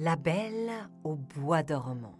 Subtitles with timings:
[0.00, 0.70] La belle
[1.02, 2.14] au bois dormant.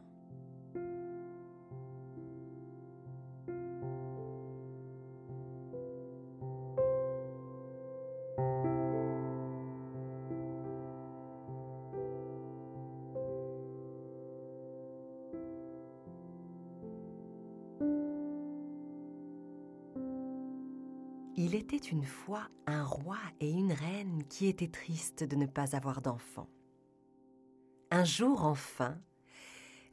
[21.36, 25.77] Il était une fois un roi et une reine qui étaient tristes de ne pas
[25.77, 26.48] avoir d'enfants.
[27.91, 29.00] Un jour enfin,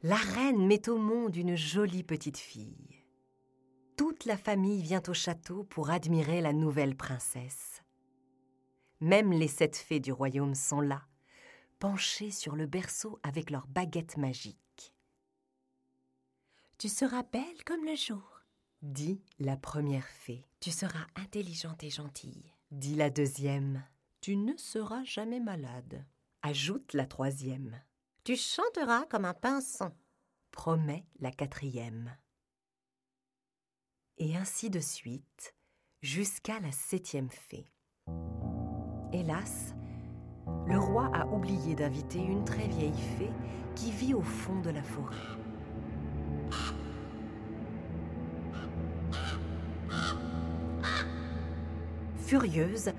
[0.02, 3.02] la reine met au monde une jolie petite fille.
[3.96, 7.82] Toute la famille vient au château pour admirer la nouvelle princesse.
[9.00, 11.02] Même les sept fées du royaume sont là,
[11.78, 14.92] penchées sur le berceau avec leurs baguettes magiques.
[16.76, 18.42] Tu seras belle comme le jour,
[18.82, 20.44] dit la première fée.
[20.60, 23.82] Tu seras intelligente et gentille, dit la deuxième.
[24.20, 26.04] Tu ne seras jamais malade,
[26.46, 27.80] ajoute la troisième.
[28.22, 29.92] Tu chanteras comme un pinson,
[30.52, 32.16] promet la quatrième.
[34.18, 35.54] Et ainsi de suite,
[36.02, 37.66] jusqu'à la septième fée.
[39.12, 39.74] Hélas,
[40.68, 43.32] le roi a oublié d'inviter une très vieille fée
[43.74, 45.16] qui vit au fond de la forêt.
[52.26, 52.90] Furieuse,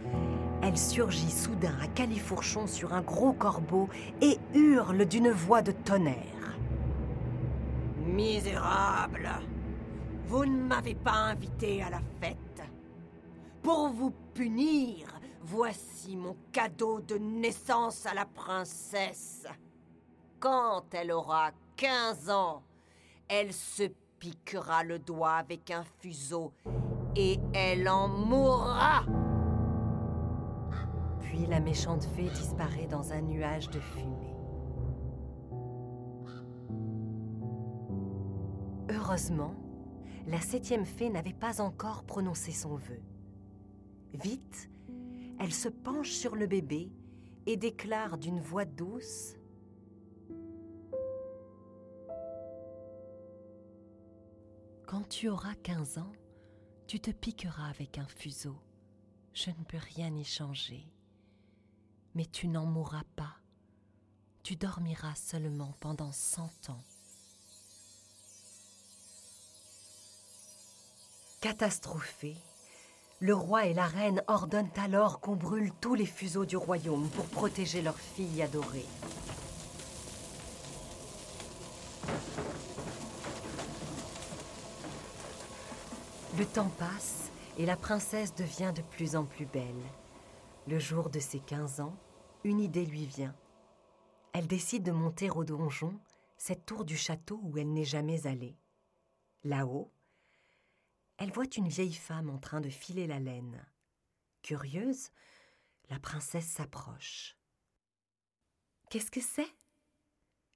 [0.64, 3.90] elle surgit soudain à califourchon sur un gros corbeau
[4.22, 6.56] et hurle d'une voix de tonnerre.
[8.06, 9.30] Misérable
[10.28, 12.64] Vous ne m'avez pas invité à la fête.
[13.62, 19.46] Pour vous punir, voici mon cadeau de naissance à la princesse.
[20.40, 22.64] Quand elle aura 15 ans,
[23.28, 23.84] elle se
[24.20, 26.54] piquera le doigt avec un fuseau
[27.18, 29.04] et elle en mourra.
[31.22, 34.36] Puis la méchante fée disparaît dans un nuage de fumée.
[38.90, 39.56] Heureusement,
[40.28, 43.02] la septième fée n'avait pas encore prononcé son vœu.
[44.14, 44.70] Vite,
[45.40, 46.92] elle se penche sur le bébé
[47.48, 49.34] et déclare d'une voix douce
[54.86, 56.14] Quand tu auras 15 ans,
[56.88, 58.56] tu te piqueras avec un fuseau.
[59.34, 60.86] Je ne peux rien y changer.
[62.16, 63.36] Mais tu n'en mourras pas.
[64.42, 66.82] Tu dormiras seulement pendant cent ans.
[71.42, 72.36] Catastrophé,
[73.20, 77.26] le roi et la reine ordonnent alors qu'on brûle tous les fuseaux du royaume pour
[77.26, 78.86] protéger leur fille adorée.
[86.38, 89.82] Le temps passe et la princesse devient de plus en plus belle.
[90.68, 91.98] Le jour de ses 15 ans,
[92.44, 93.36] une idée lui vient.
[94.34, 96.00] Elle décide de monter au donjon,
[96.38, 98.56] cette tour du château où elle n'est jamais allée.
[99.46, 99.92] Là-haut,
[101.18, 103.66] elle voit une vieille femme en train de filer la laine.
[104.44, 105.10] Curieuse,
[105.90, 107.36] la princesse s'approche.
[108.92, 109.56] Qu'est-ce que c'est?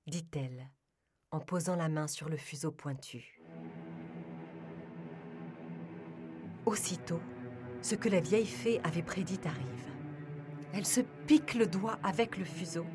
[0.06, 0.70] dit-elle,
[1.31, 3.41] en posant la main sur le fuseau pointu.
[6.66, 7.19] Aussitôt,
[7.81, 9.66] ce que la vieille fée avait prédit arrive.
[10.73, 12.85] Elle se pique le doigt avec le fuseau,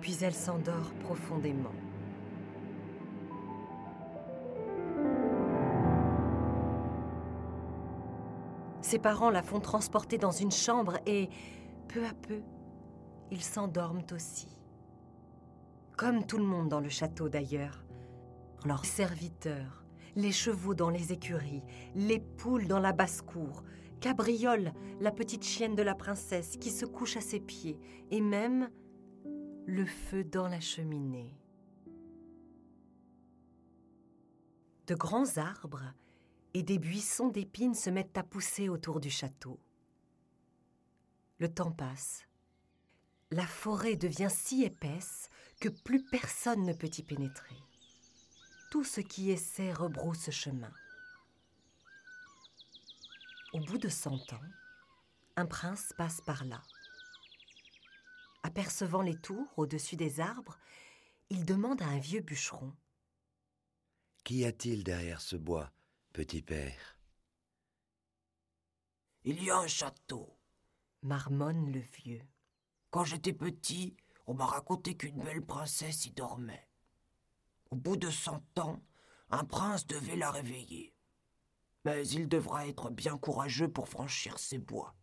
[0.00, 1.72] puis elle s'endort profondément.
[8.82, 11.28] Ses parents la font transporter dans une chambre et,
[11.88, 12.40] peu à peu,
[13.30, 14.48] ils s'endorment aussi.
[15.96, 17.84] Comme tout le monde dans le château d'ailleurs.
[18.64, 19.84] Leurs serviteurs,
[20.18, 21.62] les chevaux dans les écuries,
[21.94, 23.62] les poules dans la basse-cour,
[24.00, 27.78] Cabriole, la petite chienne de la princesse qui se couche à ses pieds,
[28.10, 28.68] et même
[29.66, 31.38] le feu dans la cheminée.
[34.88, 35.94] De grands arbres
[36.52, 39.60] et des buissons d'épines se mettent à pousser autour du château.
[41.38, 42.24] Le temps passe.
[43.30, 45.28] La forêt devient si épaisse
[45.60, 47.67] que plus personne ne peut y pénétrer.
[48.70, 50.72] Tout ce qui essaie rebrousse chemin.
[53.54, 54.50] Au bout de cent ans,
[55.36, 56.62] un prince passe par là.
[58.42, 60.58] Apercevant les tours au-dessus des arbres,
[61.30, 62.74] il demande à un vieux bûcheron.
[64.22, 65.72] Qu'y a-t-il derrière ce bois,
[66.12, 66.98] petit père?
[69.24, 70.38] Il y a un château,
[71.02, 72.26] marmonne le vieux.
[72.90, 76.68] Quand j'étais petit, on m'a raconté qu'une belle princesse y dormait.
[77.70, 78.80] Au bout de cent ans,
[79.30, 80.94] un prince devait la réveiller.
[81.84, 84.94] Mais il devra être bien courageux pour franchir ces bois.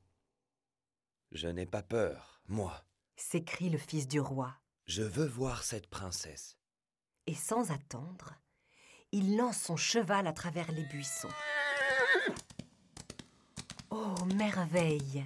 [1.32, 2.86] Je n'ai pas peur, moi.
[3.16, 4.56] s'écrie le fils du roi.
[4.86, 6.58] Je veux voir cette princesse.
[7.28, 8.36] Et sans attendre,
[9.12, 11.30] il lance son cheval à travers les buissons.
[13.90, 15.26] Oh, merveille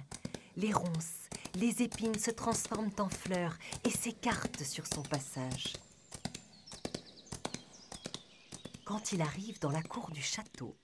[0.56, 5.74] Les ronces, les épines se transforment en fleurs et s'écartent sur son passage.
[8.90, 10.76] Quand il arrive dans la cour du château,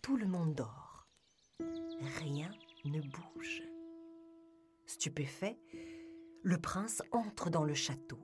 [0.00, 1.06] tout le monde dort.
[2.20, 2.50] Rien
[2.86, 3.62] ne bouge.
[4.86, 5.58] Stupéfait,
[6.42, 8.18] le prince entre dans le château.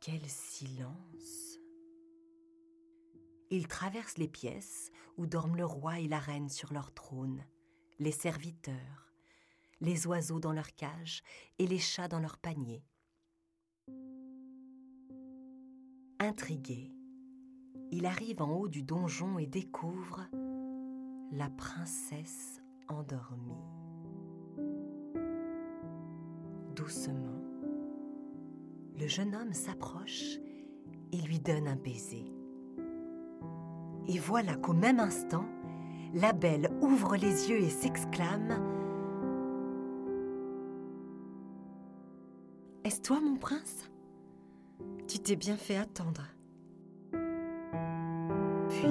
[0.00, 1.58] Quel silence
[3.50, 7.44] Il traverse les pièces où dorment le roi et la reine sur leur trône,
[7.98, 9.12] les serviteurs,
[9.82, 11.22] les oiseaux dans leur cage
[11.58, 12.82] et les chats dans leur panier.
[16.24, 16.90] Intrigué,
[17.90, 20.22] il arrive en haut du donjon et découvre
[21.32, 23.52] la princesse endormie.
[26.74, 27.42] Doucement,
[28.98, 30.38] le jeune homme s'approche
[31.12, 32.32] et lui donne un baiser.
[34.08, 35.44] Et voilà qu'au même instant,
[36.14, 38.62] la belle ouvre les yeux et s'exclame
[42.82, 43.90] Est-ce toi, mon prince?
[45.08, 46.22] Tu t'es bien fait attendre.
[48.70, 48.88] Puis,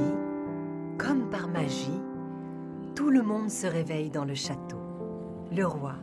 [0.98, 2.02] comme par magie,
[2.96, 4.80] tout le monde se réveille dans le château.
[5.52, 5.96] Le roi,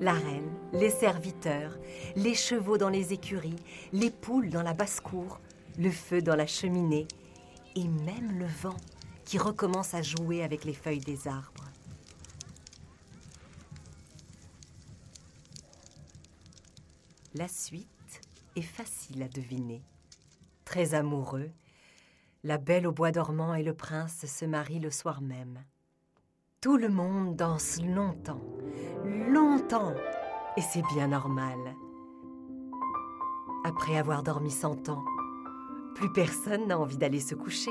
[0.00, 1.78] la reine, les serviteurs,
[2.16, 3.56] les chevaux dans les écuries,
[3.92, 5.40] les poules dans la basse-cour,
[5.78, 7.08] le feu dans la cheminée,
[7.76, 8.76] et même le vent
[9.24, 11.64] qui recommence à jouer avec les feuilles des arbres.
[17.34, 17.93] La suite
[18.56, 19.82] est facile à deviner.
[20.64, 21.50] Très amoureux,
[22.42, 25.62] la belle au bois dormant et le prince se marient le soir même.
[26.60, 28.42] Tout le monde danse longtemps,
[29.04, 29.94] longtemps,
[30.56, 31.58] et c'est bien normal.
[33.64, 35.04] Après avoir dormi cent ans,
[35.94, 37.70] plus personne n'a envie d'aller se coucher.